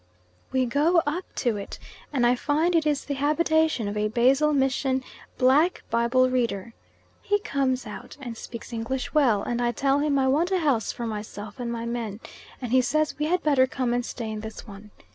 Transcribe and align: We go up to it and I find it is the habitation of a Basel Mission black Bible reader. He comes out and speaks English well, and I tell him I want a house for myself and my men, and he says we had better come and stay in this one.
We 0.51 0.65
go 0.65 1.03
up 1.05 1.25
to 1.35 1.57
it 1.57 1.77
and 2.11 2.25
I 2.25 2.33
find 2.33 2.73
it 2.73 2.87
is 2.87 3.05
the 3.05 3.13
habitation 3.13 3.87
of 3.87 3.95
a 3.95 4.07
Basel 4.07 4.51
Mission 4.51 5.03
black 5.37 5.83
Bible 5.91 6.27
reader. 6.27 6.73
He 7.21 7.37
comes 7.37 7.85
out 7.85 8.17
and 8.19 8.35
speaks 8.35 8.73
English 8.73 9.13
well, 9.13 9.43
and 9.43 9.61
I 9.61 9.71
tell 9.71 9.99
him 9.99 10.17
I 10.17 10.27
want 10.27 10.49
a 10.49 10.57
house 10.57 10.91
for 10.91 11.05
myself 11.05 11.59
and 11.59 11.71
my 11.71 11.85
men, 11.85 12.19
and 12.59 12.71
he 12.71 12.81
says 12.81 13.19
we 13.19 13.27
had 13.27 13.43
better 13.43 13.67
come 13.67 13.93
and 13.93 14.03
stay 14.03 14.31
in 14.31 14.39
this 14.39 14.65
one. 14.67 14.89